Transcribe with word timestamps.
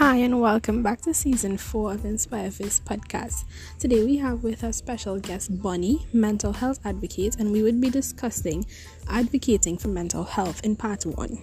Hi, 0.00 0.16
and 0.16 0.40
welcome 0.40 0.82
back 0.82 1.02
to 1.02 1.12
season 1.12 1.58
four 1.58 1.92
of 1.92 2.06
Inspire 2.06 2.50
Face 2.50 2.80
podcast. 2.80 3.44
Today 3.78 4.02
we 4.02 4.16
have 4.16 4.42
with 4.42 4.64
us 4.64 4.78
special 4.78 5.20
guest 5.20 5.60
Bonnie, 5.60 6.06
mental 6.14 6.54
health 6.54 6.80
advocate, 6.86 7.36
and 7.36 7.52
we 7.52 7.62
would 7.62 7.78
be 7.82 7.90
discussing 7.90 8.64
advocating 9.08 9.76
for 9.76 9.88
mental 9.88 10.24
health 10.24 10.64
in 10.64 10.74
part 10.74 11.04
one. 11.04 11.36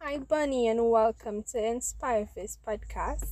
Hi, 0.00 0.18
Bonnie, 0.18 0.68
and 0.68 0.88
welcome 0.88 1.42
to 1.50 1.58
Inspire 1.58 2.26
Face 2.26 2.58
podcast. 2.64 3.30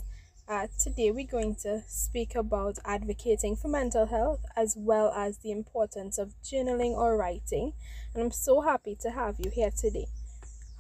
Uh, 0.49 0.67
today 0.83 1.13
we're 1.13 1.25
going 1.25 1.55
to 1.63 1.85
speak 1.87 2.35
about 2.35 2.81
advocating 2.85 3.55
for 3.55 3.69
mental 3.69 4.07
health 4.07 4.45
as 4.57 4.75
well 4.77 5.13
as 5.13 5.39
the 5.39 5.53
importance 5.53 6.19
of 6.19 6.35
journaling 6.43 6.97
or 6.97 7.17
writing. 7.17 7.75
And 8.13 8.25
I'm 8.25 8.33
so 8.33 8.63
happy 8.63 8.97
to 9.03 9.11
have 9.13 9.37
you 9.39 9.51
here 9.51 9.71
today. 9.71 10.07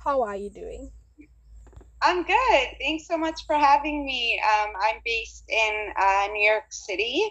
How 0.04 0.22
are 0.22 0.36
you 0.36 0.50
doing? 0.50 0.90
I'm 2.00 2.24
good. 2.24 2.68
Thanks 2.80 3.06
so 3.08 3.18
much 3.18 3.40
for 3.46 3.56
having 3.56 4.04
me. 4.04 4.40
Um, 4.40 4.70
I'm 4.80 5.00
based 5.04 5.44
in 5.48 5.92
uh, 5.98 6.28
New 6.32 6.48
York 6.48 6.64
City 6.70 7.28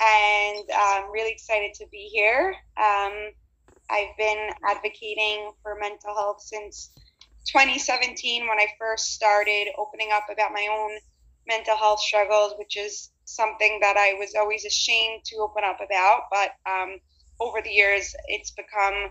and 0.00 0.64
I'm 0.76 1.10
really 1.10 1.32
excited 1.32 1.74
to 1.74 1.86
be 1.90 2.08
here. 2.12 2.54
Um, 2.76 3.12
I've 3.90 4.16
been 4.16 4.50
advocating 4.68 5.50
for 5.62 5.74
mental 5.80 6.14
health 6.14 6.40
since 6.40 6.90
2017 7.50 8.46
when 8.46 8.58
I 8.58 8.66
first 8.78 9.14
started 9.14 9.68
opening 9.78 10.10
up 10.12 10.24
about 10.32 10.52
my 10.52 10.68
own 10.70 10.98
mental 11.48 11.76
health 11.76 12.00
struggles, 12.00 12.54
which 12.58 12.76
is 12.76 13.10
something 13.24 13.78
that 13.82 13.96
I 13.96 14.14
was 14.18 14.34
always 14.38 14.64
ashamed 14.64 15.22
to 15.26 15.38
open 15.38 15.64
up 15.64 15.78
about. 15.84 16.22
But 16.30 16.50
um, 16.70 16.98
over 17.40 17.60
the 17.62 17.70
years, 17.70 18.14
it's 18.28 18.52
become 18.52 19.10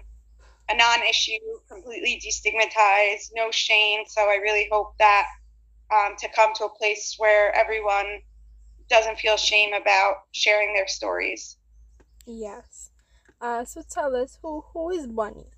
a 0.70 0.76
non-issue, 0.76 1.40
completely 1.70 2.22
destigmatized, 2.26 3.32
no 3.36 3.52
shame. 3.52 4.02
So 4.08 4.22
I 4.22 4.36
really 4.36 4.68
hope 4.72 4.94
that 5.00 5.26
um, 5.94 6.16
to 6.20 6.28
come 6.36 6.54
to 6.56 6.66
a 6.66 6.78
place 6.78 7.16
where 7.18 7.56
everyone 7.56 8.20
doesn't 8.90 9.20
feel 9.20 9.38
shame 9.38 9.74
about 9.74 10.16
sharing 10.34 10.74
their 10.74 10.88
stories. 10.88 11.58
Yes. 12.26 12.92
Uh, 13.40 13.64
so 13.64 13.82
tell 13.90 14.16
us 14.16 14.38
who 14.42 14.64
who 14.74 14.90
is 14.90 15.08
Bonnie? 15.08 15.52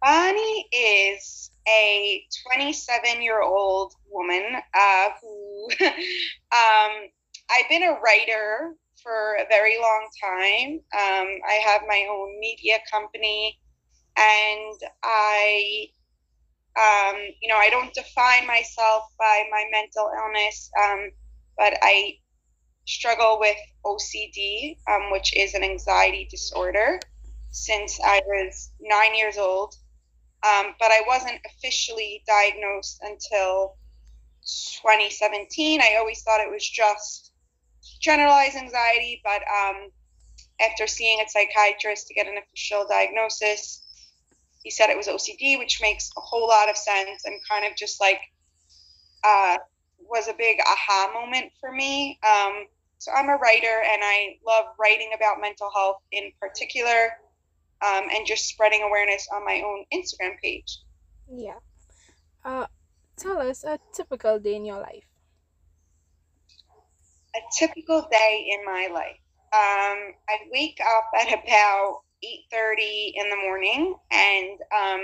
Bonnie 0.00 0.66
is 0.72 1.50
a 1.68 2.22
27 2.50 3.22
year 3.22 3.42
old 3.42 3.94
woman 4.10 4.42
uh, 4.74 5.08
who 5.20 5.68
um, 5.80 6.92
I've 7.50 7.68
been 7.68 7.82
a 7.82 7.98
writer 8.00 8.74
for 9.04 9.34
a 9.34 9.46
very 9.48 9.76
long 9.78 10.08
time. 10.20 10.80
Um, 10.92 11.28
I 11.46 11.60
have 11.64 11.82
my 11.86 12.06
own 12.10 12.40
media 12.40 12.78
company, 12.90 13.60
and 14.16 14.80
I, 15.04 15.86
um, 16.76 17.16
you 17.40 17.48
know, 17.48 17.56
I 17.56 17.68
don't 17.70 17.92
define 17.94 18.46
myself 18.46 19.04
by 19.18 19.44
my 19.52 19.64
mental 19.70 20.10
illness, 20.16 20.70
um, 20.82 21.10
but 21.56 21.74
I 21.82 22.14
struggle 22.86 23.38
with 23.38 23.56
OCD, 23.84 24.78
um, 24.90 25.12
which 25.12 25.36
is 25.36 25.54
an 25.54 25.62
anxiety 25.62 26.26
disorder, 26.30 26.98
since 27.50 28.00
I 28.02 28.22
was 28.26 28.72
nine 28.80 29.14
years 29.14 29.36
old. 29.36 29.74
Um, 30.42 30.74
but 30.80 30.90
I 30.90 31.02
wasn't 31.06 31.40
officially 31.46 32.22
diagnosed 32.26 33.00
until 33.02 33.76
2017. 34.82 35.80
I 35.80 35.96
always 35.98 36.22
thought 36.22 36.40
it 36.40 36.50
was 36.50 36.68
just 36.68 37.33
generalized 38.04 38.56
anxiety, 38.56 39.22
but 39.24 39.40
um, 39.48 39.88
after 40.60 40.86
seeing 40.86 41.20
a 41.20 41.28
psychiatrist 41.28 42.06
to 42.08 42.14
get 42.14 42.26
an 42.26 42.36
official 42.36 42.86
diagnosis, 42.86 43.82
he 44.62 44.70
said 44.70 44.90
it 44.90 44.96
was 44.96 45.08
OCD, 45.08 45.58
which 45.58 45.80
makes 45.80 46.10
a 46.16 46.20
whole 46.20 46.46
lot 46.46 46.68
of 46.68 46.76
sense 46.76 47.24
and 47.24 47.34
kind 47.48 47.66
of 47.66 47.76
just 47.76 48.00
like 48.00 48.20
uh, 49.24 49.56
was 49.98 50.28
a 50.28 50.34
big 50.34 50.58
aha 50.60 51.10
moment 51.14 51.50
for 51.60 51.72
me. 51.72 52.18
Um, 52.22 52.66
so 52.98 53.10
I'm 53.12 53.28
a 53.28 53.36
writer 53.36 53.82
and 53.92 54.02
I 54.04 54.36
love 54.46 54.66
writing 54.78 55.10
about 55.16 55.40
mental 55.40 55.70
health 55.74 56.02
in 56.12 56.30
particular 56.40 57.12
um, 57.82 58.04
and 58.12 58.26
just 58.26 58.46
spreading 58.46 58.82
awareness 58.82 59.26
on 59.34 59.44
my 59.44 59.62
own 59.64 59.84
Instagram 59.92 60.38
page. 60.42 60.80
Yeah. 61.30 61.58
Uh, 62.44 62.66
tell 63.16 63.38
us 63.38 63.64
a 63.64 63.78
typical 63.92 64.38
day 64.38 64.56
in 64.56 64.64
your 64.64 64.80
life 64.80 65.04
a 67.36 67.40
typical 67.58 68.06
day 68.10 68.46
in 68.50 68.64
my 68.64 68.88
life. 68.92 69.18
Um, 69.52 70.14
I 70.28 70.38
wake 70.52 70.78
up 70.84 71.04
at 71.20 71.28
about 71.28 72.00
8.30 72.52 73.12
in 73.14 73.30
the 73.30 73.36
morning 73.36 73.94
and 74.10 74.50
um, 74.72 75.00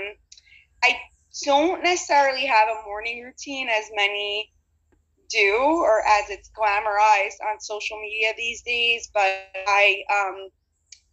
I 0.83 0.97
don't 1.45 1.83
necessarily 1.83 2.45
have 2.45 2.67
a 2.67 2.85
morning 2.85 3.23
routine 3.23 3.69
as 3.69 3.85
many 3.95 4.51
do 5.29 5.57
or 5.57 6.01
as 6.05 6.29
it's 6.29 6.49
glamorized 6.49 7.39
on 7.49 7.59
social 7.59 7.99
media 8.01 8.33
these 8.35 8.61
days, 8.63 9.09
but 9.13 9.29
I 9.67 10.03
um, 10.11 10.49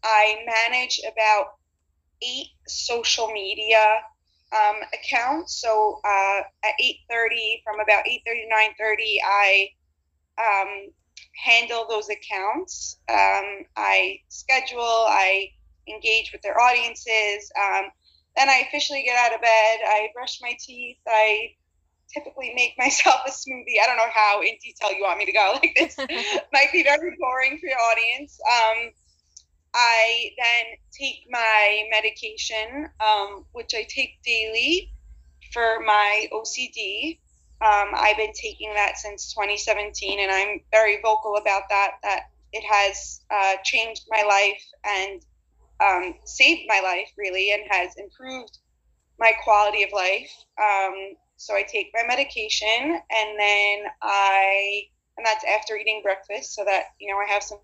I 0.02 0.38
manage 0.46 1.00
about 1.10 1.46
eight 2.22 2.48
social 2.66 3.28
media 3.28 4.00
um, 4.52 4.76
accounts. 4.92 5.60
So 5.60 6.00
uh, 6.04 6.40
at 6.64 6.74
8.30, 7.10 7.62
from 7.62 7.80
about 7.80 8.04
8.30 8.04 8.24
to 8.24 8.82
9.30, 8.82 9.16
I 9.24 9.68
um, 10.38 10.90
handle 11.44 11.86
those 11.88 12.08
accounts. 12.08 12.98
Um, 13.08 13.64
I 13.76 14.20
schedule, 14.28 14.80
I 14.82 15.50
engage 15.88 16.32
with 16.32 16.42
their 16.42 16.60
audiences. 16.60 17.50
Um, 17.56 17.84
then 18.36 18.48
I 18.48 18.64
officially 18.68 19.02
get 19.04 19.16
out 19.16 19.34
of 19.34 19.40
bed. 19.40 19.78
I 19.86 20.08
brush 20.14 20.38
my 20.42 20.52
teeth. 20.58 20.98
I 21.06 21.50
typically 22.12 22.52
make 22.54 22.74
myself 22.78 23.20
a 23.26 23.30
smoothie. 23.30 23.80
I 23.82 23.86
don't 23.86 23.96
know 23.96 24.12
how 24.12 24.40
in 24.42 24.56
detail 24.62 24.92
you 24.96 25.02
want 25.02 25.18
me 25.18 25.26
to 25.26 25.32
go. 25.32 25.58
Like 25.62 25.74
this 25.76 25.96
might 26.52 26.72
be 26.72 26.82
very 26.82 27.16
boring 27.18 27.58
for 27.58 27.66
your 27.66 27.78
audience. 27.78 28.38
Um, 28.46 28.90
I 29.74 30.30
then 30.38 30.64
take 30.98 31.26
my 31.30 31.82
medication, 31.90 32.88
um, 33.00 33.44
which 33.52 33.74
I 33.74 33.86
take 33.88 34.22
daily 34.24 34.92
for 35.52 35.80
my 35.84 36.26
OCD. 36.32 37.18
Um, 37.60 37.88
I've 37.94 38.16
been 38.16 38.32
taking 38.34 38.72
that 38.74 38.98
since 38.98 39.32
2017, 39.34 40.20
and 40.20 40.30
I'm 40.30 40.60
very 40.70 41.00
vocal 41.02 41.36
about 41.36 41.62
that. 41.70 41.92
That 42.04 42.20
it 42.52 42.64
has 42.64 43.20
uh, 43.30 43.56
changed 43.64 44.04
my 44.08 44.22
life 44.22 44.62
and 44.84 45.20
um, 45.80 46.14
saved 46.24 46.62
my 46.68 46.80
life, 46.80 47.10
really, 47.18 47.52
and 47.52 47.62
has 47.70 47.96
improved 47.96 48.58
my 49.18 49.32
quality 49.42 49.82
of 49.82 49.90
life. 49.92 50.30
Um, 50.60 51.16
so 51.36 51.54
I 51.54 51.62
take 51.62 51.90
my 51.94 52.02
medication, 52.06 53.00
and 53.10 53.40
then 53.40 53.84
I, 54.02 54.82
and 55.16 55.26
that's 55.26 55.44
after 55.44 55.76
eating 55.76 56.00
breakfast, 56.02 56.54
so 56.54 56.64
that 56.64 56.84
you 57.00 57.12
know 57.12 57.18
I 57.18 57.32
have 57.32 57.42
some. 57.42 57.58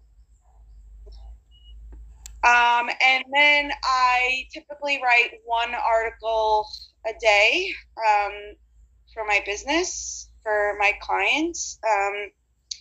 Um, 2.44 2.91
and 3.03 3.25
then 3.32 3.71
I 3.84 4.44
typically 4.53 5.00
write 5.03 5.31
one 5.44 5.72
article 5.75 6.66
a 7.06 7.12
day. 7.21 7.72
For 9.15 9.25
my 9.25 9.41
business, 9.47 10.29
for 10.43 10.77
my 10.79 10.93
clients. 11.01 11.79
Um, 11.89 12.31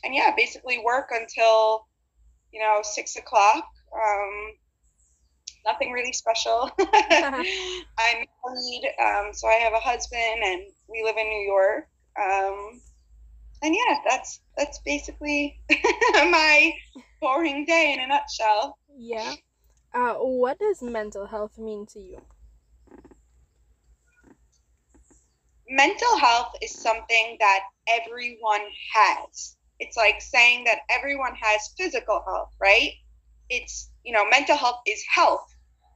and 0.04 0.14
yeah, 0.14 0.34
basically 0.36 0.80
work 0.80 1.10
until, 1.12 1.88
you 2.52 2.60
know, 2.60 2.82
six 2.84 3.16
o'clock. 3.16 3.66
Um, 3.96 4.54
nothing 5.66 5.92
really 5.92 6.14
special. 6.14 6.70
I'm 6.80 8.26
married, 8.46 8.94
um, 9.00 9.34
so 9.34 9.48
I 9.48 9.60
have 9.64 9.74
a 9.74 9.80
husband, 9.80 10.44
and 10.44 10.64
we 10.90 11.04
live 11.04 11.16
in 11.18 11.28
New 11.28 11.46
York. 11.48 11.88
Um, 12.20 12.82
and 13.62 13.74
yeah, 13.74 14.00
that's 14.08 14.42
that's 14.58 14.80
basically 14.80 15.60
my 16.14 16.74
boring 17.22 17.66
day 17.66 17.94
in 17.94 18.00
a 18.02 18.07
nutshell. 18.07 18.78
Yeah. 18.96 19.34
Uh, 19.94 20.16
what 20.16 20.60
does 20.60 20.81
mental 20.81 21.28
health 21.28 21.57
mean 21.57 21.86
to 21.94 22.00
you? 22.00 22.22
Mental 25.69 26.18
health 26.18 26.54
is 26.62 26.81
something 26.81 27.38
that 27.39 27.62
everyone 27.88 28.62
has. 28.94 29.56
It's 29.80 29.98
like 29.98 30.21
saying 30.21 30.65
that 30.65 30.80
everyone 30.89 31.36
has 31.42 31.74
physical 31.77 32.24
health, 32.25 32.51
right? 32.62 32.92
It's, 33.50 33.92
you 34.04 34.13
know, 34.13 34.27
mental 34.30 34.56
health 34.56 34.80
is 34.88 35.04
health. 35.13 35.45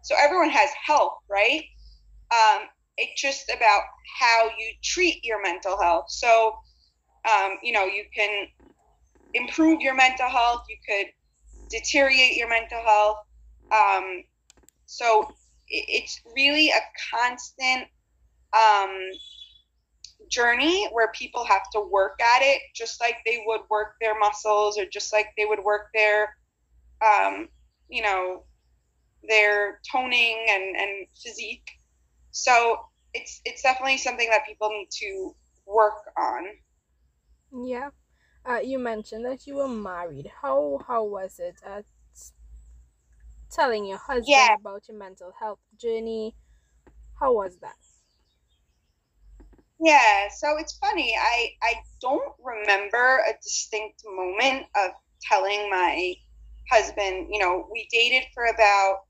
So 0.01 0.15
everyone 0.19 0.49
has 0.49 0.69
health, 0.85 1.17
right? 1.29 1.63
Um, 2.31 2.63
it's 2.97 3.21
just 3.21 3.49
about 3.55 3.81
how 4.19 4.49
you 4.57 4.73
treat 4.83 5.23
your 5.23 5.41
mental 5.41 5.79
health. 5.81 6.05
So, 6.09 6.57
um, 7.29 7.57
you 7.61 7.73
know, 7.73 7.85
you 7.85 8.05
can 8.15 8.47
improve 9.33 9.81
your 9.81 9.95
mental 9.95 10.27
health, 10.27 10.63
you 10.69 10.77
could 10.87 11.07
deteriorate 11.69 12.35
your 12.35 12.49
mental 12.49 12.81
health. 12.83 13.17
Um, 13.71 14.23
so 14.85 15.27
it's 15.67 16.21
really 16.35 16.69
a 16.69 16.79
constant 17.13 17.87
um, 18.53 18.89
journey 20.29 20.87
where 20.91 21.11
people 21.13 21.43
have 21.45 21.69
to 21.73 21.81
work 21.81 22.19
at 22.21 22.41
it 22.41 22.61
just 22.75 22.99
like 23.01 23.17
they 23.25 23.43
would 23.45 23.61
work 23.69 23.95
their 24.01 24.17
muscles 24.17 24.77
or 24.77 24.85
just 24.85 25.13
like 25.13 25.27
they 25.37 25.45
would 25.45 25.63
work 25.63 25.87
their 25.93 26.35
um, 27.01 27.47
you 27.89 28.01
know 28.01 28.43
their 29.27 29.79
toning 29.91 30.45
and, 30.49 30.75
and 30.75 31.07
physique 31.21 31.67
so 32.31 32.79
it's 33.13 33.41
it's 33.45 33.61
definitely 33.63 33.97
something 33.97 34.29
that 34.29 34.45
people 34.45 34.69
need 34.69 34.89
to 34.91 35.35
work 35.65 36.03
on. 36.17 36.45
Yeah. 37.51 37.89
Uh, 38.45 38.59
you 38.59 38.79
mentioned 38.79 39.25
that 39.25 39.45
you 39.47 39.55
were 39.55 39.67
married. 39.67 40.31
How 40.41 40.79
how 40.87 41.03
was 41.03 41.39
it? 41.39 41.55
Uh, 41.65 41.81
telling 43.49 43.85
your 43.85 43.97
husband 43.97 44.27
yeah. 44.27 44.55
about 44.59 44.87
your 44.87 44.97
mental 44.97 45.33
health 45.39 45.59
journey. 45.77 46.35
How 47.19 47.33
was 47.33 47.57
that? 47.57 47.75
Yeah, 49.79 50.29
so 50.35 50.57
it's 50.57 50.77
funny. 50.77 51.15
I 51.19 51.51
I 51.61 51.75
don't 52.01 52.33
remember 52.43 53.19
a 53.27 53.33
distinct 53.43 54.03
moment 54.05 54.65
of 54.75 54.91
telling 55.21 55.69
my 55.69 56.15
husband. 56.71 57.27
You 57.31 57.39
know, 57.39 57.67
we 57.71 57.87
dated 57.91 58.23
for 58.33 58.45
about 58.45 59.01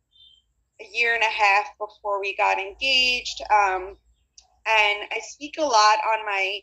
a 0.82 0.86
year 0.94 1.16
and 1.16 1.24
a 1.24 1.28
half 1.28 1.68
before 1.80 2.20
we 2.20 2.36
got 2.36 2.60
engaged. 2.60 3.42
Um, 3.50 3.98
and 4.68 5.00
I 5.12 5.20
speak 5.22 5.56
a 5.58 5.64
lot 5.64 6.00
on 6.06 6.26
my 6.26 6.60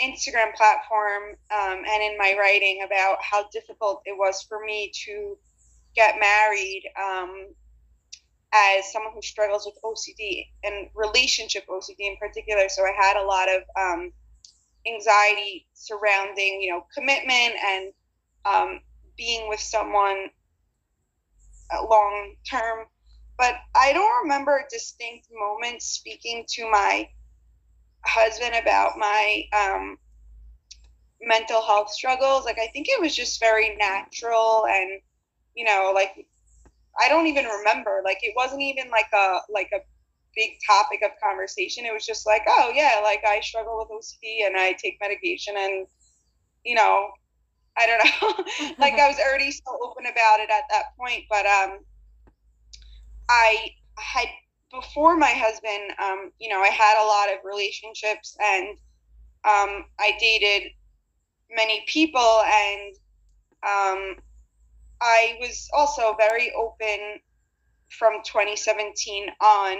Instagram 0.00 0.54
platform 0.54 1.36
um, 1.50 1.84
and 1.88 2.02
in 2.02 2.16
my 2.18 2.36
writing 2.38 2.82
about 2.84 3.18
how 3.22 3.48
difficult 3.52 4.02
it 4.04 4.16
was 4.16 4.42
for 4.42 4.64
me 4.64 4.92
to 5.06 5.36
get 5.96 6.20
married 6.20 6.84
um, 7.02 7.48
as 8.52 8.90
someone 8.92 9.12
who 9.14 9.22
struggles 9.22 9.66
with 9.66 9.78
OCD 9.84 10.46
and 10.64 10.88
relationship 10.94 11.64
OCD 11.68 12.00
in 12.00 12.16
particular. 12.16 12.68
So 12.68 12.82
I 12.82 12.92
had 12.96 13.16
a 13.16 13.26
lot 13.26 13.48
of 13.48 13.62
um, 13.78 14.12
anxiety 14.86 15.66
surrounding, 15.74 16.60
you 16.62 16.70
know, 16.70 16.86
commitment 16.94 17.54
and 17.66 17.92
um, 18.44 18.80
being 19.16 19.48
with 19.48 19.60
someone 19.60 20.30
uh, 21.70 21.82
long 21.88 22.34
term. 22.48 22.86
But 23.36 23.54
I 23.76 23.92
don't 23.92 24.22
remember 24.22 24.56
a 24.56 24.68
distinct 24.70 25.28
moment 25.32 25.82
speaking 25.82 26.44
to 26.50 26.70
my 26.70 27.08
husband 28.04 28.54
about 28.54 28.96
my 28.96 29.44
um, 29.56 29.98
mental 31.20 31.62
health 31.62 31.90
struggles. 31.90 32.44
Like, 32.44 32.58
I 32.58 32.68
think 32.72 32.88
it 32.88 33.00
was 33.00 33.14
just 33.14 33.38
very 33.38 33.76
natural 33.76 34.66
and, 34.66 35.00
you 35.54 35.64
know, 35.64 35.92
like, 35.94 36.26
I 37.00 37.08
don't 37.08 37.26
even 37.26 37.44
remember. 37.44 38.02
Like, 38.04 38.18
it 38.22 38.34
wasn't 38.36 38.62
even 38.62 38.90
like 38.90 39.08
a, 39.12 39.40
like 39.50 39.70
a, 39.74 39.78
big 40.36 40.58
topic 40.64 41.00
of 41.02 41.10
conversation 41.20 41.84
it 41.84 41.92
was 41.92 42.06
just 42.06 42.24
like 42.24 42.42
oh 42.46 42.70
yeah 42.72 43.00
like 43.02 43.20
i 43.26 43.40
struggle 43.40 43.78
with 43.78 43.88
ocd 43.88 44.46
and 44.46 44.56
i 44.56 44.72
take 44.72 44.96
medication 45.00 45.54
and 45.56 45.86
you 46.64 46.76
know 46.76 47.08
i 47.76 47.86
don't 47.86 47.98
know 47.98 48.74
like 48.78 48.92
i 48.92 49.08
was 49.08 49.18
already 49.18 49.50
so 49.50 49.64
open 49.82 50.04
about 50.06 50.38
it 50.38 50.48
at 50.50 50.62
that 50.70 50.84
point 50.96 51.24
but 51.28 51.44
um 51.46 51.80
i 53.28 53.68
had 53.96 54.28
before 54.70 55.16
my 55.16 55.30
husband, 55.30 55.92
um, 56.02 56.30
you 56.38 56.48
know, 56.48 56.60
I 56.60 56.68
had 56.68 57.02
a 57.02 57.06
lot 57.06 57.30
of 57.32 57.44
relationships 57.44 58.36
and 58.40 58.68
um, 59.44 59.86
I 59.98 60.12
dated 60.20 60.70
many 61.50 61.84
people, 61.86 62.42
and 62.44 62.94
um, 63.62 64.16
I 65.00 65.36
was 65.40 65.68
also 65.74 66.14
very 66.18 66.52
open 66.54 67.20
from 67.90 68.22
2017 68.24 69.26
on. 69.40 69.76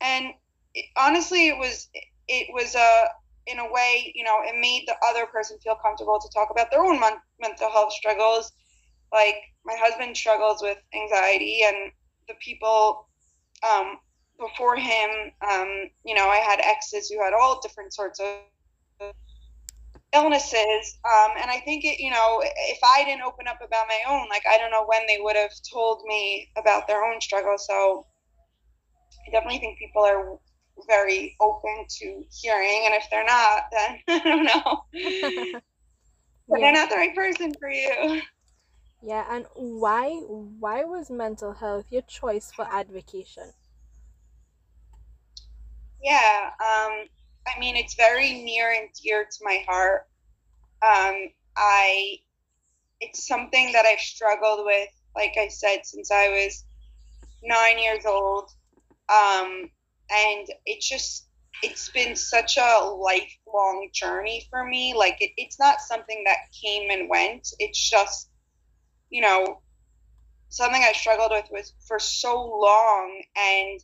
And 0.00 0.32
it, 0.74 0.86
honestly, 0.96 1.48
it 1.48 1.58
was 1.58 1.88
it 2.28 2.48
was 2.52 2.74
a 2.74 3.04
in 3.46 3.60
a 3.60 3.72
way, 3.72 4.12
you 4.14 4.24
know, 4.24 4.38
it 4.42 4.60
made 4.60 4.84
the 4.86 4.96
other 5.08 5.26
person 5.26 5.56
feel 5.62 5.76
comfortable 5.76 6.18
to 6.18 6.28
talk 6.34 6.48
about 6.50 6.70
their 6.70 6.84
own 6.84 6.98
mon- 6.98 7.20
mental 7.40 7.70
health 7.70 7.92
struggles. 7.92 8.52
Like 9.12 9.36
my 9.64 9.74
husband 9.76 10.16
struggles 10.16 10.62
with 10.62 10.78
anxiety, 10.94 11.60
and 11.64 11.92
the 12.28 12.34
people 12.40 13.08
um, 13.62 13.98
before 14.38 14.76
him, 14.76 15.10
um, 15.48 15.68
you 16.04 16.14
know, 16.14 16.28
I 16.28 16.38
had 16.38 16.60
exes 16.60 17.08
who 17.08 17.22
had 17.22 17.32
all 17.32 17.60
different 17.60 17.94
sorts 17.94 18.20
of 18.20 19.12
illnesses. 20.12 20.98
Um, 21.04 21.32
and 21.40 21.50
I 21.50 21.60
think 21.64 21.84
it, 21.84 21.98
you 21.98 22.10
know, 22.10 22.42
if 22.42 22.78
I 22.84 23.04
didn't 23.04 23.22
open 23.22 23.48
up 23.48 23.60
about 23.64 23.86
my 23.88 24.00
own, 24.08 24.28
like, 24.28 24.42
I 24.50 24.58
don't 24.58 24.70
know 24.70 24.86
when 24.86 25.06
they 25.06 25.18
would 25.20 25.36
have 25.36 25.52
told 25.72 26.02
me 26.06 26.48
about 26.56 26.86
their 26.86 27.04
own 27.04 27.20
struggle. 27.20 27.56
So 27.58 28.06
I 29.26 29.30
definitely 29.32 29.58
think 29.58 29.78
people 29.78 30.04
are 30.04 30.38
very 30.86 31.36
open 31.40 31.86
to 31.88 32.24
hearing. 32.30 32.82
And 32.86 32.94
if 32.94 33.04
they're 33.10 33.24
not, 33.24 33.64
then 33.72 33.98
I 34.08 34.18
don't 34.24 34.44
know. 34.44 34.84
yeah. 34.92 35.60
They're 36.48 36.72
not 36.72 36.90
the 36.90 36.96
right 36.96 37.14
person 37.14 37.54
for 37.58 37.70
you. 37.70 38.22
Yeah, 39.02 39.24
and 39.30 39.46
why 39.54 40.10
why 40.26 40.84
was 40.84 41.10
mental 41.10 41.52
health 41.54 41.86
your 41.90 42.02
choice 42.02 42.52
for 42.52 42.66
advocation? 42.70 43.54
Yeah, 46.02 46.50
um, 46.60 47.08
I 47.46 47.58
mean, 47.58 47.76
it's 47.76 47.94
very 47.94 48.42
near 48.42 48.72
and 48.72 48.88
dear 49.02 49.24
to 49.24 49.38
my 49.42 49.64
heart. 49.68 50.06
Um, 50.82 51.30
I, 51.56 52.18
it's 53.00 53.26
something 53.26 53.72
that 53.72 53.86
I've 53.86 54.00
struggled 54.00 54.64
with, 54.64 54.88
like 55.14 55.34
I 55.38 55.48
said, 55.48 55.80
since 55.84 56.10
I 56.10 56.28
was 56.28 56.64
nine 57.42 57.78
years 57.78 58.04
old. 58.04 58.50
Um, 59.08 59.70
and 60.10 60.46
it's 60.66 60.88
just, 60.88 61.28
it's 61.62 61.88
been 61.90 62.16
such 62.16 62.58
a 62.58 62.84
lifelong 62.84 63.88
journey 63.92 64.46
for 64.50 64.64
me. 64.64 64.94
Like, 64.94 65.16
it, 65.20 65.30
it's 65.36 65.58
not 65.58 65.80
something 65.80 66.24
that 66.26 66.52
came 66.62 66.90
and 66.90 67.08
went. 67.08 67.48
It's 67.58 67.90
just, 67.90 68.28
you 69.10 69.22
know, 69.22 69.60
something 70.48 70.82
I 70.82 70.92
struggled 70.92 71.32
with 71.32 71.46
was 71.50 71.72
for 71.86 71.98
so 71.98 72.34
long. 72.36 73.22
And 73.36 73.80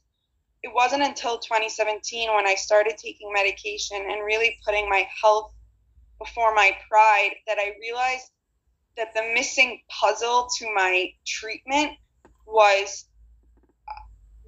it 0.62 0.72
wasn't 0.72 1.02
until 1.02 1.38
2017 1.38 2.34
when 2.34 2.46
I 2.46 2.54
started 2.54 2.96
taking 2.96 3.32
medication 3.32 3.96
and 3.96 4.24
really 4.24 4.58
putting 4.64 4.88
my 4.88 5.06
health 5.20 5.52
before 6.18 6.54
my 6.54 6.70
pride 6.88 7.34
that 7.46 7.58
I 7.58 7.74
realized 7.80 8.30
that 8.96 9.12
the 9.14 9.32
missing 9.34 9.80
puzzle 9.88 10.48
to 10.58 10.66
my 10.74 11.08
treatment 11.26 11.92
was 12.46 13.06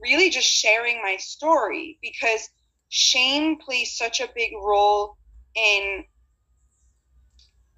really 0.02 0.30
just 0.30 0.46
sharing 0.46 1.00
my 1.02 1.16
story 1.16 1.98
because 2.02 2.48
shame 2.90 3.58
plays 3.58 3.96
such 3.96 4.20
a 4.20 4.28
big 4.34 4.52
role 4.62 5.16
in 5.56 6.04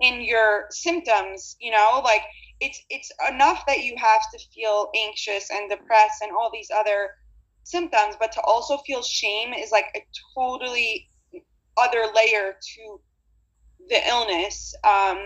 in 0.00 0.20
your 0.20 0.66
symptoms 0.70 1.56
you 1.58 1.70
know 1.70 2.02
like 2.04 2.20
it's 2.60 2.82
it's 2.90 3.10
enough 3.30 3.64
that 3.66 3.82
you 3.82 3.94
have 3.96 4.20
to 4.30 4.38
feel 4.54 4.90
anxious 4.94 5.50
and 5.50 5.70
depressed 5.70 6.20
and 6.20 6.32
all 6.32 6.50
these 6.52 6.70
other 6.74 7.10
symptoms, 7.66 8.14
but 8.18 8.32
to 8.32 8.40
also 8.42 8.78
feel 8.78 9.02
shame 9.02 9.52
is 9.52 9.72
like 9.72 9.86
a 9.96 10.00
totally 10.34 11.10
other 11.76 12.04
layer 12.14 12.52
to 12.52 13.00
the 13.88 14.08
illness. 14.08 14.74
Um, 14.84 15.18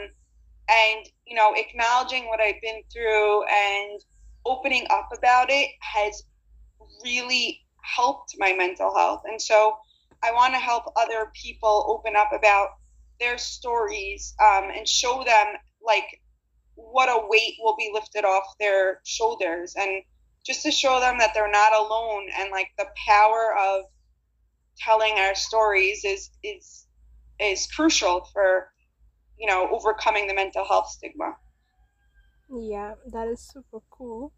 and, 0.69 1.07
you 1.27 1.37
know, 1.37 1.53
acknowledging 1.55 2.29
what 2.29 2.41
I've 2.41 2.61
been 2.63 2.83
through 2.93 3.45
and 3.45 4.01
opening 4.47 4.87
up 4.91 5.09
about 5.17 5.49
it 5.51 5.69
has 5.81 6.23
really 7.05 7.61
helped 7.83 8.35
my 8.39 8.55
mental 8.55 8.95
health. 8.97 9.23
And 9.27 9.41
so 9.41 9.77
I 10.23 10.33
want 10.33 10.55
to 10.55 10.61
help 10.61 10.85
other 10.97 11.31
people 11.35 11.87
open 11.89 12.17
up 12.17 12.31
about 12.33 12.69
their 13.19 13.37
stories 13.37 14.35
um, 14.41 14.71
and 14.75 14.89
show 14.89 15.23
them 15.27 15.47
like 15.85 16.21
what 16.75 17.09
a 17.09 17.27
weight 17.29 17.55
will 17.61 17.77
be 17.77 17.91
lifted 17.93 18.25
off 18.25 18.45
their 18.59 19.01
shoulders 19.05 19.75
and 19.79 20.03
just 20.51 20.65
to 20.65 20.73
show 20.73 20.99
them 20.99 21.17
that 21.19 21.33
they're 21.33 21.49
not 21.63 21.73
alone 21.73 22.27
and 22.37 22.51
like 22.51 22.71
the 22.77 22.89
power 23.07 23.55
of 23.57 23.85
telling 24.77 25.13
our 25.15 25.35
stories 25.37 26.05
is 26.05 26.31
is 26.43 26.89
is 27.39 27.69
crucial 27.69 28.27
for 28.33 28.73
you 29.39 29.47
know 29.47 29.69
overcoming 29.71 30.27
the 30.27 30.35
mental 30.35 30.65
health 30.65 30.89
stigma. 30.91 31.37
Yeah 32.51 32.95
that 33.07 33.29
is 33.29 33.41
super 33.41 33.79
cool. 33.91 34.33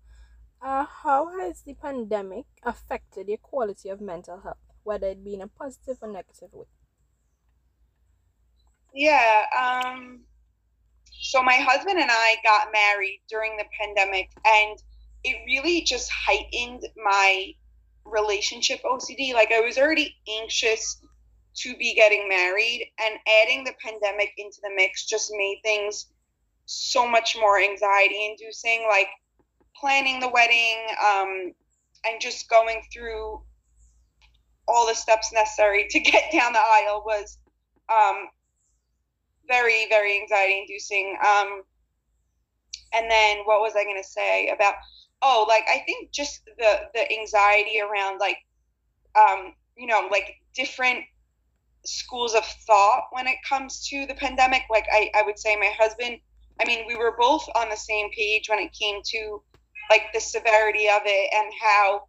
Uh, 0.60 0.84
how 0.84 1.38
has 1.38 1.62
the 1.62 1.74
pandemic 1.74 2.46
affected 2.62 3.28
your 3.28 3.38
quality 3.38 3.88
of 3.88 4.00
mental 4.00 4.40
health 4.40 4.58
whether 4.84 5.08
it 5.08 5.24
be 5.24 5.34
in 5.34 5.42
a 5.42 5.48
positive 5.48 5.98
or 6.02 6.08
negative 6.12 6.52
way? 6.52 6.66
Yeah 8.94 9.44
um 9.58 10.20
so 11.10 11.42
my 11.42 11.54
husband 11.56 11.98
and 11.98 12.10
i 12.10 12.36
got 12.44 12.72
married 12.72 13.22
during 13.28 13.56
the 13.56 13.64
pandemic 13.80 14.30
and 14.44 14.82
it 15.24 15.36
really 15.46 15.82
just 15.82 16.10
heightened 16.10 16.82
my 16.96 17.52
relationship 18.04 18.80
OCD. 18.84 19.34
Like 19.34 19.52
I 19.52 19.60
was 19.60 19.78
already 19.78 20.16
anxious 20.40 21.00
to 21.54 21.76
be 21.76 21.94
getting 21.94 22.28
married, 22.28 22.90
and 22.98 23.18
adding 23.42 23.64
the 23.64 23.74
pandemic 23.84 24.32
into 24.38 24.58
the 24.62 24.70
mix 24.74 25.04
just 25.06 25.30
made 25.32 25.60
things 25.62 26.06
so 26.64 27.06
much 27.06 27.36
more 27.38 27.60
anxiety 27.60 28.26
inducing. 28.30 28.86
Like 28.88 29.08
planning 29.76 30.20
the 30.20 30.28
wedding 30.28 30.86
um, 31.04 31.52
and 32.04 32.20
just 32.20 32.48
going 32.48 32.82
through 32.92 33.42
all 34.68 34.86
the 34.86 34.94
steps 34.94 35.32
necessary 35.32 35.86
to 35.90 36.00
get 36.00 36.32
down 36.32 36.52
the 36.52 36.58
aisle 36.58 37.02
was 37.04 37.38
um, 37.88 38.28
very, 39.48 39.86
very 39.88 40.20
anxiety 40.20 40.60
inducing. 40.60 41.16
Um, 41.26 41.62
and 42.94 43.10
then 43.10 43.38
what 43.44 43.60
was 43.60 43.72
I 43.76 43.84
going 43.84 44.00
to 44.02 44.08
say 44.08 44.48
about 44.48 44.74
oh 45.22 45.46
like 45.48 45.64
i 45.68 45.78
think 45.86 46.10
just 46.10 46.44
the 46.58 46.80
the 46.94 47.12
anxiety 47.12 47.80
around 47.80 48.18
like 48.18 48.38
um 49.14 49.54
you 49.76 49.86
know, 49.86 50.08
like 50.10 50.36
different 50.54 51.04
schools 51.84 52.34
of 52.34 52.44
thought 52.66 53.04
when 53.10 53.26
it 53.26 53.36
comes 53.48 53.86
to 53.88 54.06
the 54.06 54.14
pandemic. 54.14 54.62
Like 54.70 54.86
I, 54.92 55.10
I 55.14 55.22
would 55.22 55.38
say 55.38 55.56
my 55.56 55.72
husband, 55.78 56.18
I 56.60 56.64
mean, 56.64 56.84
we 56.86 56.96
were 56.96 57.16
both 57.18 57.48
on 57.56 57.68
the 57.68 57.76
same 57.76 58.10
page 58.10 58.48
when 58.48 58.58
it 58.58 58.72
came 58.72 59.00
to 59.04 59.42
like 59.90 60.12
the 60.14 60.20
severity 60.20 60.88
of 60.88 61.02
it 61.04 61.34
and 61.34 61.52
how 61.60 62.02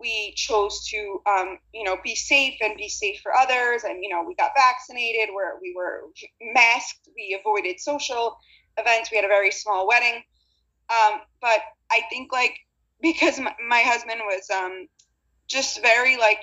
we 0.00 0.32
chose 0.36 0.86
to 0.86 1.20
um, 1.26 1.58
you 1.74 1.84
know 1.84 1.96
be 2.02 2.14
safe 2.14 2.54
and 2.62 2.76
be 2.76 2.88
safe 2.88 3.20
for 3.22 3.34
others 3.34 3.82
and 3.82 4.02
you 4.02 4.08
know 4.08 4.22
we 4.26 4.34
got 4.36 4.52
vaccinated 4.56 5.34
where 5.34 5.54
we 5.60 5.74
were 5.76 6.04
masked 6.54 7.08
we 7.16 7.36
avoided 7.38 7.78
social 7.80 8.38
events 8.78 9.10
we 9.10 9.16
had 9.16 9.24
a 9.24 9.28
very 9.28 9.50
small 9.50 9.88
wedding 9.88 10.22
um, 10.90 11.20
but 11.40 11.60
i 11.90 12.00
think 12.10 12.32
like 12.32 12.58
because 13.00 13.38
my, 13.38 13.54
my 13.66 13.80
husband 13.80 14.20
was 14.24 14.48
um, 14.50 14.86
just 15.48 15.80
very 15.82 16.16
like 16.16 16.40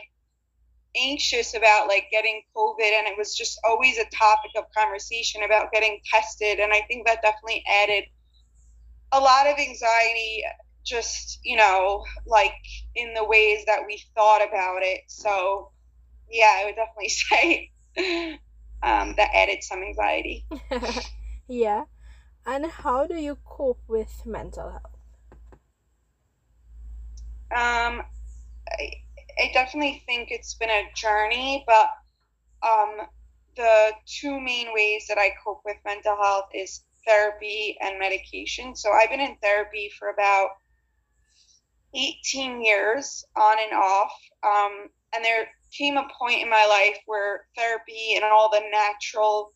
anxious 0.96 1.54
about 1.54 1.88
like 1.88 2.06
getting 2.12 2.42
covid 2.56 2.92
and 2.98 3.08
it 3.08 3.18
was 3.18 3.36
just 3.36 3.60
always 3.63 3.98
a 3.98 4.06
topic 4.16 4.51
of 4.58 4.63
conversation 4.75 5.44
about 5.44 5.72
getting 5.72 6.00
tested 6.12 6.60
and 6.60 6.74
i 6.74 6.82
think 6.88 7.06
that 7.06 7.22
definitely 7.22 7.63
added 7.84 8.06
a 9.12 9.20
lot 9.20 9.48
of 9.48 9.58
anxiety 9.60 10.44
just 10.88 11.39
you 11.44 11.58
know 11.58 12.04
like 12.25 12.54
in 12.96 13.13
the 13.13 13.24
ways 13.24 13.66
that 13.66 13.82
we 13.86 14.01
thought 14.16 14.42
about 14.48 14.80
it. 14.82 15.01
So 15.08 15.72
yeah 16.32 16.54
i 16.60 16.66
would 16.66 16.75
definitely 16.75 17.10
say 17.10 17.70
um, 18.84 19.13
that 19.18 19.30
added 19.34 19.63
some 19.63 19.82
anxiety. 19.84 20.46
Yeah 21.50 21.86
and 22.48 22.66
how 22.66 23.06
do 23.06 23.16
you 23.16 23.38
cope 23.46 23.82
with 23.88 24.25
mental 24.25 24.70
health 24.70 24.98
um 27.51 28.04
I, 28.70 28.92
I 29.39 29.51
definitely 29.54 30.01
think 30.06 30.30
it's 30.32 30.56
been 30.56 30.70
a 30.70 30.89
journey 30.96 31.63
but 31.68 31.89
um 32.68 33.08
the 33.56 33.92
two 34.06 34.39
main 34.39 34.74
ways 34.74 35.06
that 35.10 35.18
i 35.18 35.30
cope 35.44 35.62
with 35.66 35.77
mental 35.86 36.16
health 36.16 36.50
is 36.54 36.84
therapy 37.06 37.77
and 37.82 38.00
medication 38.00 38.75
so 38.75 38.92
i've 38.92 39.10
been 39.10 39.20
in 39.20 39.36
therapy 39.42 39.92
for 40.00 40.10
about 40.10 40.50
18 41.94 42.62
years 42.63 43.25
on 43.36 43.58
and 43.60 43.74
off. 43.74 44.12
Um, 44.44 44.89
and 45.13 45.24
there 45.24 45.48
came 45.72 45.98
a 45.98 46.08
point 46.20 46.42
in 46.42 46.50
my 46.50 46.66
life 46.66 47.00
where 47.06 47.48
therapy 47.56 48.13
and 48.16 48.24
all 48.24 48.50
the 48.50 48.62
natural 48.72 49.54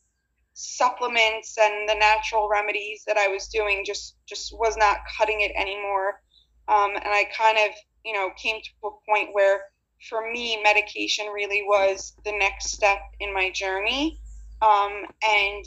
supplements 0.53 1.58
and 1.60 1.88
the 1.88 1.96
natural 1.96 2.50
remedies 2.50 3.03
that 3.08 3.17
I 3.17 3.27
was 3.27 3.48
doing 3.48 3.84
just 3.86 4.15
just 4.27 4.53
was 4.58 4.75
not 4.77 4.98
cutting 5.17 5.41
it 5.41 5.51
anymore. 5.55 6.22
Um, 6.67 6.91
and 6.96 7.08
I 7.08 7.25
kind 7.38 7.58
of 7.58 7.75
you 8.05 8.13
know 8.13 8.29
came 8.38 8.58
to 8.58 8.88
a 8.88 8.91
point 9.10 9.29
where 9.34 9.62
for 10.10 10.31
me 10.31 10.62
medication 10.63 11.27
really 11.27 11.63
was 11.67 12.13
the 12.25 12.31
next 12.31 12.72
step 12.72 13.00
in 13.20 13.34
my 13.34 13.51
journey. 13.51 14.20
Um, 14.62 15.05
and 15.24 15.65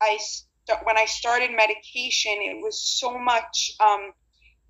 I 0.00 0.18
st- 0.18 0.84
when 0.84 0.96
I 0.96 1.04
started 1.06 1.50
medication, 1.50 2.34
it 2.38 2.62
was 2.62 2.80
so 2.80 3.18
much 3.18 3.72
um, 3.80 4.12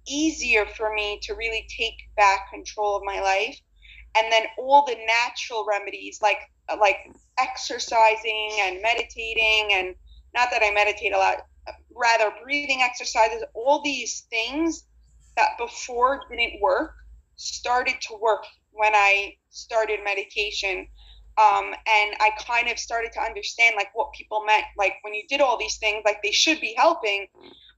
easier 0.06 0.66
for 0.66 0.92
me 0.94 1.20
to 1.22 1.34
really 1.34 1.66
take 1.76 1.94
back 2.16 2.50
control 2.50 2.96
of 2.96 3.02
my 3.04 3.20
life 3.20 3.58
and 4.16 4.30
then 4.30 4.42
all 4.58 4.84
the 4.86 4.96
natural 5.06 5.64
remedies 5.68 6.20
like 6.22 6.38
like 6.80 7.10
exercising 7.38 8.50
and 8.60 8.80
meditating 8.82 9.70
and 9.72 9.94
not 10.34 10.48
that 10.50 10.62
I 10.62 10.72
meditate 10.72 11.14
a 11.14 11.18
lot 11.18 11.46
rather 11.94 12.32
breathing 12.42 12.80
exercises 12.82 13.44
all 13.54 13.82
these 13.82 14.26
things 14.30 14.84
that 15.36 15.50
before 15.58 16.22
didn't 16.30 16.60
work 16.60 16.94
started 17.36 17.94
to 18.02 18.16
work 18.20 18.44
when 18.72 18.94
I 18.94 19.36
started 19.50 20.00
medication. 20.04 20.86
Um, 21.38 21.74
and 21.86 22.14
I 22.20 22.30
kind 22.46 22.68
of 22.68 22.78
started 22.78 23.12
to 23.12 23.20
understand 23.20 23.74
like 23.76 23.88
what 23.94 24.12
people 24.12 24.44
meant 24.44 24.64
like 24.76 24.94
when 25.02 25.14
you 25.14 25.22
did 25.28 25.40
all 25.40 25.58
these 25.58 25.78
things 25.78 26.02
like 26.04 26.22
they 26.22 26.30
should 26.30 26.60
be 26.60 26.74
helping. 26.76 27.26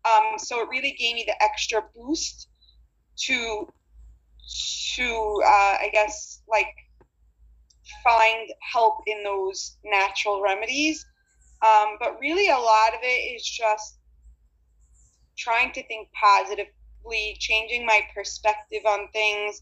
Um, 0.05 0.39
so 0.39 0.61
it 0.61 0.69
really 0.69 0.93
gave 0.99 1.15
me 1.15 1.25
the 1.27 1.41
extra 1.43 1.83
boost 1.95 2.49
to 3.27 3.73
to 4.97 5.43
uh, 5.45 5.77
I 5.81 5.91
guess 5.93 6.43
like 6.49 6.75
find 8.03 8.49
help 8.73 9.03
in 9.07 9.23
those 9.23 9.77
natural 9.85 10.43
remedies. 10.43 11.05
Um, 11.63 11.97
but 12.01 12.19
really, 12.21 12.49
a 12.49 12.59
lot 12.59 12.95
of 12.95 13.01
it 13.03 13.35
is 13.37 13.43
just 13.43 13.99
trying 15.37 15.73
to 15.73 15.87
think 15.87 16.09
positively, 16.13 17.37
changing 17.41 17.87
my 17.87 18.01
perspective 18.15 18.83
on 18.87 19.09
things, 19.13 19.61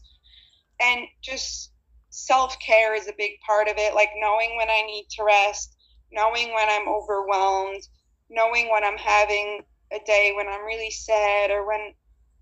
and 0.81 1.05
just 1.21 1.71
self 2.09 2.57
care 2.59 2.93
is 2.93 3.07
a 3.07 3.13
big 3.17 3.31
part 3.45 3.67
of 3.67 3.75
it. 3.77 3.95
Like 3.95 4.09
knowing 4.17 4.55
when 4.57 4.69
I 4.69 4.81
need 4.85 5.07
to 5.17 5.23
rest, 5.23 5.75
knowing 6.11 6.53
when 6.53 6.69
I'm 6.69 6.87
overwhelmed, 6.89 7.87
knowing 8.29 8.69
when 8.71 8.83
I'm 8.83 8.97
having 8.97 9.61
a 9.93 9.99
day 10.05 10.33
when 10.35 10.47
I'm 10.47 10.65
really 10.65 10.91
sad 10.91 11.51
or 11.51 11.67
when 11.67 11.93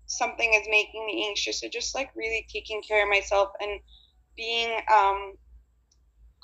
something 0.06 0.52
is 0.54 0.66
making 0.70 1.06
me 1.06 1.26
anxious. 1.28 1.60
So 1.60 1.68
just 1.68 1.94
like 1.94 2.10
really 2.14 2.46
taking 2.52 2.82
care 2.82 3.02
of 3.02 3.10
myself 3.10 3.50
and 3.60 3.80
being 4.36 4.70
um, 4.92 5.34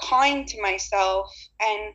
kind 0.01 0.47
to 0.49 0.63
myself 0.63 1.31
and 1.61 1.95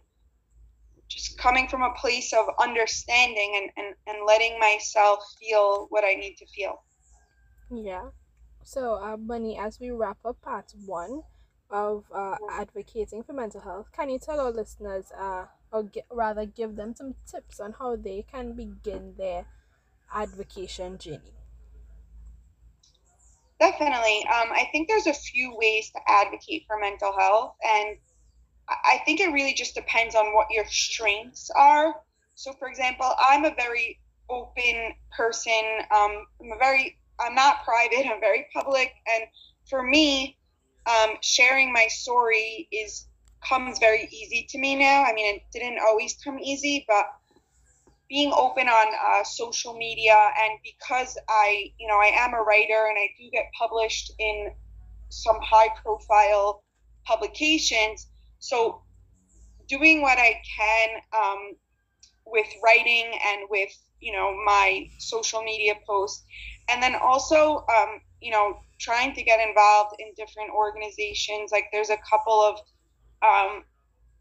just 1.08 1.38
coming 1.38 1.67
from 1.67 1.82
a 1.82 1.93
place 1.93 2.34
of 2.34 2.46
understanding 2.62 3.53
and, 3.62 3.86
and, 3.86 3.96
and 4.08 4.25
letting 4.25 4.60
myself 4.60 5.20
feel 5.39 5.88
what 5.89 6.03
I 6.03 6.15
need 6.15 6.36
to 6.38 6.46
feel. 6.48 6.82
Yeah. 7.70 8.10
So, 8.63 8.96
uh, 8.96 9.17
Bunny, 9.17 9.58
as 9.58 9.79
we 9.79 9.91
wrap 9.91 10.17
up 10.25 10.41
part 10.41 10.74
one 10.86 11.24
of 11.70 12.05
uh, 12.13 12.38
advocating 12.50 13.24
for 13.24 13.34
mental 13.34 13.62
health, 13.62 13.91
can 13.91 14.10
you 14.10 14.20
tell 14.20 14.39
our 14.39 14.51
listeners 14.51 15.12
uh, 15.17 15.46
or 15.72 15.89
rather 16.12 16.46
give 16.46 16.75
them 16.75 16.96
some 16.96 17.15
tips 17.29 17.60
on 17.60 17.74
how 17.74 17.96
they 17.96 18.25
can 18.29 18.53
begin 18.53 19.15
their 19.17 19.46
advocacy 20.13 20.67
journey? 20.98 21.43
Definitely. 23.63 24.25
Um, 24.25 24.50
I 24.51 24.67
think 24.74 24.89
there's 24.89 25.08
a 25.08 25.13
few 25.13 25.55
ways 25.55 25.89
to 25.91 26.00
advocate 26.05 26.65
for 26.67 26.77
mental 26.82 27.17
health, 27.17 27.55
and 27.63 27.96
I 28.67 28.98
think 29.05 29.22
it 29.22 29.32
really 29.32 29.53
just 29.53 29.74
depends 29.74 30.15
on 30.15 30.34
what 30.34 30.48
your 30.51 30.65
strengths 30.65 31.50
are. 31.55 31.96
So, 32.36 32.51
for 32.60 32.67
example, 32.67 33.10
I'm 33.17 33.46
a 33.46 33.55
very 33.55 34.01
open 34.29 34.96
person. 35.15 35.63
Um, 35.96 36.25
I'm 36.41 36.51
a 36.51 36.58
very, 36.60 36.98
I'm 37.22 37.36
not 37.36 37.63
private. 37.63 38.05
I'm 38.05 38.20
very 38.20 38.48
public, 38.53 38.91
and 39.08 39.24
for 39.70 39.82
me, 39.82 40.38
um, 40.86 41.15
sharing 41.22 41.72
my 41.72 41.88
story 41.88 42.67
is 42.70 43.08
comes 43.48 43.79
very 43.79 44.10
easy 44.12 44.46
to 44.50 44.58
me 44.58 44.75
now. 44.75 45.05
I 45.05 45.13
mean, 45.13 45.36
it 45.36 45.43
didn't 45.53 45.79
always 45.79 46.17
come 46.22 46.38
easy, 46.38 46.84
but 46.86 47.05
being 48.13 48.32
open 48.38 48.67
on 48.67 48.88
uh, 48.93 49.24
social 49.24 49.74
media 49.74 50.13
and 50.39 50.60
because 50.63 51.17
I, 51.27 51.72
you 51.79 51.88
know, 51.88 51.96
I 51.96 52.12
am 52.15 52.36
a 52.36 52.43
writer 52.43 52.86
and 52.88 52.96
I 52.96 53.10
do 53.17 53.27
get 53.32 53.46
published 53.58 54.13
in 54.20 54.51
some 55.10 55.38
high 55.41 55.70
profile 55.82 56.63
publications. 57.05 58.05
So 58.38 58.84
doing 59.67 60.03
what 60.03 60.20
I 60.20 60.39
can 60.55 60.89
um, 61.12 61.53
with 62.27 62.46
writing 62.63 63.12
and 63.29 63.48
with, 63.50 63.75
you 64.00 64.13
know, 64.13 64.32
my 64.46 64.88
social 65.00 65.41
media 65.41 65.74
posts. 65.88 66.24
And 66.70 66.84
then 66.84 66.93
also, 66.93 67.65
um, 67.75 68.00
you 68.22 68.29
know, 68.29 68.60
trying 68.79 69.15
to 69.15 69.24
get 69.24 69.39
involved 69.39 69.96
in 69.98 70.13
different 70.15 70.51
organizations. 70.51 71.51
Like 71.51 71.65
there's 71.72 71.89
a 71.89 71.98
couple 72.08 72.39
of 72.39 72.60
um, 73.24 73.63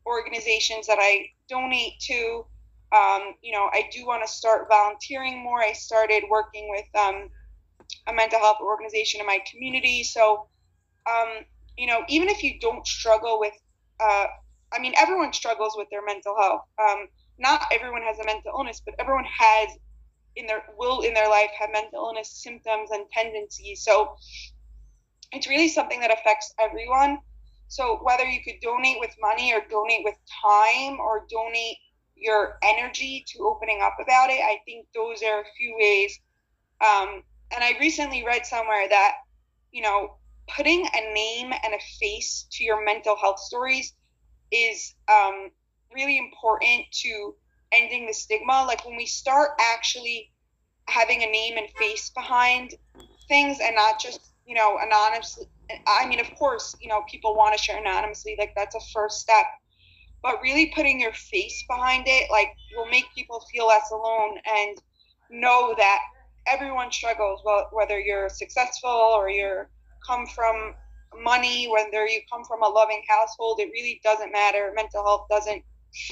organizations 0.07 0.87
that 0.87 0.99
I 0.99 1.27
donate 1.47 2.01
to. 2.07 2.47
Um, 2.95 3.35
you 3.43 3.53
know, 3.53 3.69
I 3.73 3.89
do 3.93 4.07
want 4.07 4.25
to 4.25 4.31
start 4.31 4.69
volunteering 4.69 5.43
more. 5.43 5.61
I 5.61 5.73
started 5.73 6.25
working 6.31 6.69
with 6.71 6.85
um, 7.01 7.29
a 8.07 8.13
mental 8.13 8.39
health 8.39 8.59
organization 8.61 9.21
in 9.21 9.27
my 9.27 9.39
community. 9.51 10.03
So, 10.03 10.49
um, 11.11 11.45
you 11.77 11.87
know, 11.87 12.03
even 12.09 12.29
if 12.29 12.43
you 12.43 12.61
don't 12.61 12.87
struggle 12.87 13.41
with, 13.41 13.55
uh, 14.01 14.27
I 14.73 14.79
mean, 14.81 14.95
everyone 14.97 15.33
struggles 15.33 15.75
with 15.77 15.89
their 15.91 16.05
mental 16.05 16.35
health. 16.39 16.63
Um, 16.79 17.09
not 17.39 17.65
everyone 17.73 18.03
has 18.03 18.19
a 18.19 18.25
mental 18.25 18.53
illness, 18.57 18.83
but 18.85 18.95
everyone 18.99 19.25
has 19.25 19.69
in 20.37 20.47
their 20.47 20.63
will 20.79 21.01
in 21.03 21.13
their 21.15 21.29
life 21.29 21.51
have 21.59 21.71
mental 21.73 22.07
illness 22.07 22.31
symptoms 22.43 22.91
and 22.91 23.05
tendencies. 23.11 23.85
So 23.85 24.17
it's 25.33 25.49
really 25.49 25.69
something 25.69 26.01
that 26.01 26.13
affects 26.13 26.55
everyone. 26.59 27.19
So 27.69 28.01
whether 28.03 28.25
you 28.25 28.43
could 28.45 28.61
donate 28.63 28.99
with 29.01 29.15
money 29.21 29.53
or 29.53 29.63
donate 29.71 30.05
with 30.05 30.17
time 30.43 30.99
or 31.01 31.27
donate 31.31 31.79
your 32.23 32.59
energy 32.63 33.25
to 33.29 33.45
opening 33.45 33.81
up 33.83 33.97
about 34.01 34.31
it, 34.31 34.41
I 34.41 34.59
think 34.65 34.87
those 34.95 35.23
are 35.23 35.41
a 35.41 35.55
few 35.57 35.77
ways. 35.79 36.19
Um, 36.81 37.23
and 37.55 37.63
I 37.63 37.75
recently 37.81 38.25
read 38.25 38.47
somewhere 38.47 38.89
that, 38.89 39.15
you 39.73 39.83
know, 39.83 40.17
putting 40.57 40.87
a 40.87 41.15
name 41.15 41.53
and 41.53 41.75
a 41.75 41.79
face 42.01 42.47
to 42.53 42.65
your 42.65 42.85
mental 42.85 43.17
health 43.17 43.39
stories 43.39 43.95
is 44.51 44.95
um, 45.11 45.51
really 45.95 46.19
important 46.19 46.85
to 46.93 47.35
ending 47.73 48.07
the 48.07 48.13
stigma. 48.13 48.65
Like 48.67 48.85
when 48.87 48.97
we 48.97 49.07
start 49.07 49.51
actually 49.75 50.31
having 50.89 51.23
a 51.23 51.27
name 51.27 51.57
and 51.57 51.69
face 51.79 52.11
behind 52.11 52.75
things 53.29 53.59
and 53.63 53.75
not 53.75 54.01
just, 54.01 54.33
you 54.47 54.55
know, 54.55 54.79
anonymously 54.81 55.47
I 55.87 56.07
mean, 56.07 56.21
of 56.21 56.35
course, 56.37 56.77
you 56.81 56.89
know, 56.89 57.03
people 57.09 57.35
want 57.35 57.57
to 57.57 57.63
share 57.63 57.79
anonymously, 57.79 58.37
like 58.39 58.53
that's 58.57 58.75
a 58.75 58.81
first 58.93 59.21
step. 59.21 59.47
But 60.23 60.41
really 60.43 60.73
putting 60.75 61.01
your 61.01 61.13
face 61.13 61.65
behind 61.69 62.05
it, 62.07 62.31
like, 62.31 62.49
will 62.77 62.87
make 62.87 63.07
people 63.15 63.45
feel 63.53 63.67
less 63.67 63.91
alone 63.91 64.39
and 64.47 64.79
know 65.31 65.75
that 65.77 65.99
everyone 66.47 66.93
struggles. 66.93 67.43
Whether 67.73 67.99
you're 67.99 68.29
successful 68.29 68.91
or 68.91 69.29
you're 69.29 69.69
come 70.07 70.27
from 70.27 70.75
money, 71.23 71.69
whether 71.69 72.07
you 72.07 72.21
come 72.33 72.45
from 72.45 72.63
a 72.63 72.69
loving 72.69 73.03
household, 73.09 73.61
it 73.61 73.71
really 73.73 74.01
doesn't 74.05 74.33
matter. 74.33 74.73
Mental 74.75 75.03
health 75.05 75.27
doesn't 75.29 75.63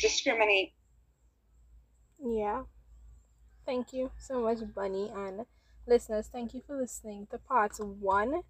discriminate. 0.00 0.73
Yeah. 2.23 2.64
Thank 3.64 3.93
you 3.93 4.11
so 4.19 4.40
much, 4.43 4.59
Bunny. 4.75 5.11
And 5.14 5.47
listeners, 5.87 6.29
thank 6.33 6.52
you 6.55 6.62
for 6.67 6.76
listening 6.76 7.29
to 7.31 7.38
part 7.38 7.76
one 7.79 8.43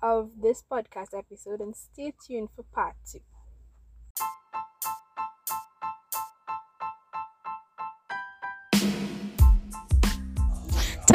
of 0.00 0.30
this 0.40 0.62
podcast 0.62 1.16
episode 1.16 1.60
and 1.60 1.74
stay 1.74 2.12
tuned 2.26 2.48
for 2.54 2.62
part 2.62 2.94
two. 3.10 3.20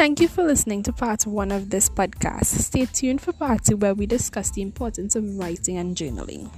Thank 0.00 0.18
you 0.18 0.28
for 0.28 0.42
listening 0.42 0.82
to 0.84 0.94
part 0.94 1.26
one 1.26 1.52
of 1.52 1.68
this 1.68 1.90
podcast. 1.90 2.46
Stay 2.46 2.86
tuned 2.86 3.20
for 3.20 3.34
part 3.34 3.66
two, 3.66 3.76
where 3.76 3.92
we 3.92 4.06
discuss 4.06 4.50
the 4.50 4.62
importance 4.62 5.14
of 5.14 5.38
writing 5.38 5.76
and 5.76 5.94
journaling. 5.94 6.48